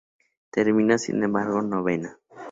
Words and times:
Terminó, 0.49 0.97
sin 0.97 1.21
embargo, 1.23 1.61
novena. 1.61 2.17